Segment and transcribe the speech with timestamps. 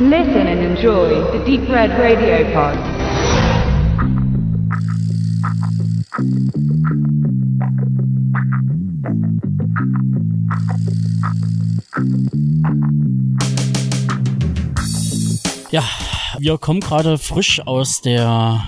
[0.00, 2.78] Listen and enjoy the Deep Red Radio Pod.
[15.72, 15.82] Ja,
[16.38, 18.64] wir kommen gerade frisch aus der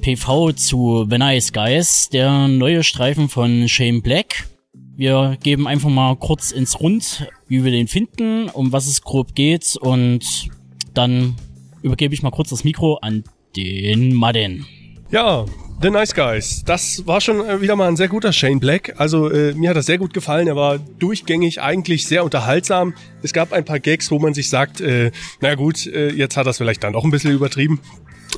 [0.00, 4.48] PV zu The Nice Guys, der neue Streifen von Shane Black.
[4.96, 9.36] Wir geben einfach mal kurz ins Rund, wie wir den finden, um was es grob
[9.36, 10.50] geht und
[10.94, 11.36] dann
[11.82, 13.24] übergebe ich mal kurz das Mikro an
[13.56, 14.66] den Madden.
[15.10, 15.44] Ja,
[15.82, 16.62] The Nice Guys.
[16.64, 18.94] Das war schon äh, wieder mal ein sehr guter Shane Black.
[18.96, 20.48] Also äh, mir hat das sehr gut gefallen.
[20.48, 22.94] Er war durchgängig eigentlich sehr unterhaltsam.
[23.22, 26.46] Es gab ein paar Gags, wo man sich sagt, äh, na gut, äh, jetzt hat
[26.46, 27.80] es vielleicht dann auch ein bisschen übertrieben.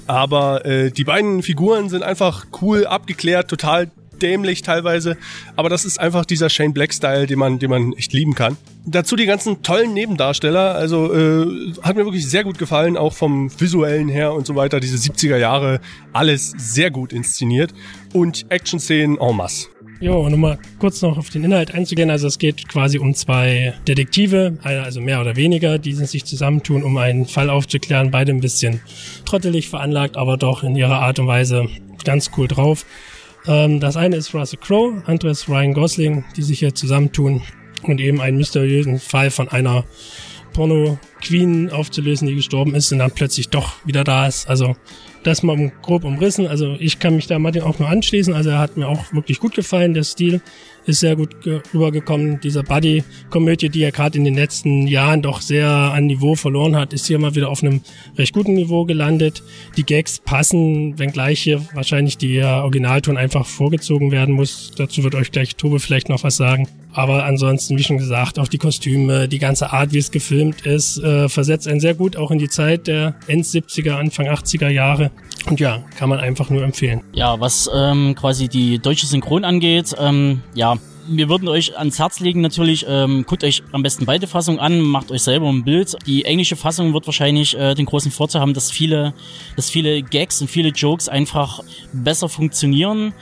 [0.06, 3.90] Aber äh, die beiden Figuren sind einfach cool, abgeklärt, total
[4.22, 5.16] dämlich teilweise,
[5.56, 8.56] aber das ist einfach dieser Shane Black Style, den man, den man echt lieben kann.
[8.84, 13.50] Dazu die ganzen tollen Nebendarsteller, also äh, hat mir wirklich sehr gut gefallen, auch vom
[13.60, 15.80] visuellen her und so weiter, diese 70er Jahre,
[16.12, 17.74] alles sehr gut inszeniert
[18.12, 19.68] und Action-Szenen en masse.
[19.98, 23.14] Jo, und um mal kurz noch auf den Inhalt einzugehen, also es geht quasi um
[23.14, 28.40] zwei Detektive, also mehr oder weniger, die sich zusammentun, um einen Fall aufzuklären, beide ein
[28.40, 28.80] bisschen
[29.24, 31.68] trottelig veranlagt, aber doch in ihrer Art und Weise
[32.04, 32.84] ganz cool drauf.
[33.46, 37.42] Ähm, das eine ist Russell Crowe, andere ist Ryan Gosling, die sich hier zusammentun
[37.82, 39.84] und eben einen mysteriösen Fall von einer
[40.56, 44.48] Porno-Queen aufzulösen, die gestorben ist und dann plötzlich doch wieder da ist.
[44.48, 44.74] Also
[45.22, 46.46] das mal grob umrissen.
[46.46, 48.32] Also ich kann mich da Martin auch nur anschließen.
[48.32, 49.92] Also er hat mir auch wirklich gut gefallen.
[49.92, 50.40] Der Stil
[50.86, 51.36] ist sehr gut
[51.74, 52.40] rübergekommen.
[52.40, 56.92] Dieser Buddy-Komödie, die er gerade in den letzten Jahren doch sehr an Niveau verloren hat,
[56.92, 57.82] ist hier mal wieder auf einem
[58.16, 59.42] recht guten Niveau gelandet.
[59.76, 64.70] Die Gags passen, wenngleich hier wahrscheinlich der Originalton einfach vorgezogen werden muss.
[64.76, 66.68] Dazu wird euch gleich Tobe vielleicht noch was sagen.
[66.96, 70.96] Aber ansonsten, wie schon gesagt, auch die Kostüme, die ganze Art, wie es gefilmt ist,
[70.96, 75.10] äh, versetzt einen sehr gut auch in die Zeit der End 70er, Anfang 80er Jahre.
[75.46, 77.02] Und ja, kann man einfach nur empfehlen.
[77.12, 82.18] Ja, was ähm, quasi die deutsche Synchron angeht, ähm, ja, wir würden euch ans Herz
[82.20, 85.96] legen natürlich, ähm, guckt euch am besten beide Fassungen an, macht euch selber ein Bild.
[86.06, 89.12] Die englische Fassung wird wahrscheinlich äh, den großen Vorteil haben, dass viele,
[89.54, 91.60] dass viele Gags und viele Jokes einfach
[91.92, 93.12] besser funktionieren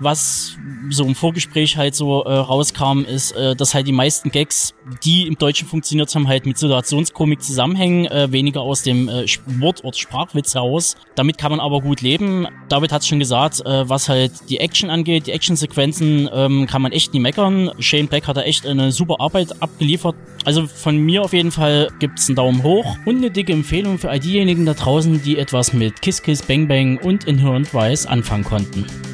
[0.00, 0.56] was
[0.88, 4.74] so im Vorgespräch halt so äh, rauskam, ist, äh, dass halt die meisten Gags,
[5.04, 9.26] die im Deutschen funktioniert haben, halt mit Situationskomik zusammenhängen, äh, weniger aus dem äh,
[9.60, 10.96] Wortort Sprachwitz heraus.
[11.14, 12.48] Damit kann man aber gut leben.
[12.68, 16.92] David hat schon gesagt, äh, was halt die Action angeht, die Actionsequenzen ähm, kann man
[16.92, 17.70] echt nie meckern.
[17.78, 20.16] Shane Black hat da echt eine super Arbeit abgeliefert.
[20.44, 24.10] Also von mir auf jeden Fall gibt's einen Daumen hoch und eine dicke Empfehlung für
[24.10, 28.44] all diejenigen da draußen, die etwas mit Kiss Kiss Bang Bang und Inherent Vice anfangen
[28.44, 29.09] konnten.